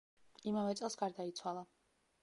[0.51, 1.65] იმავე წელს გარდაიცვალა.